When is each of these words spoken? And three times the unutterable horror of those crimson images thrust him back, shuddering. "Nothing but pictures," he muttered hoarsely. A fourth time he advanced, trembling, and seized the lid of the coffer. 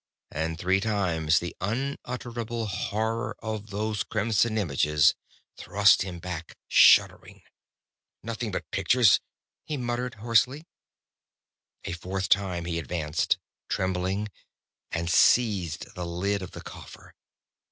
And 0.31 0.57
three 0.57 0.79
times 0.79 1.37
the 1.37 1.55
unutterable 1.61 2.65
horror 2.65 3.35
of 3.37 3.69
those 3.69 4.03
crimson 4.03 4.57
images 4.57 5.13
thrust 5.57 6.01
him 6.01 6.17
back, 6.17 6.57
shuddering. 6.67 7.43
"Nothing 8.23 8.51
but 8.51 8.71
pictures," 8.71 9.19
he 9.63 9.77
muttered 9.77 10.15
hoarsely. 10.15 10.65
A 11.83 11.91
fourth 11.91 12.29
time 12.29 12.65
he 12.65 12.79
advanced, 12.79 13.37
trembling, 13.69 14.29
and 14.91 15.07
seized 15.07 15.93
the 15.93 16.03
lid 16.07 16.41
of 16.41 16.49
the 16.53 16.61
coffer. 16.61 17.13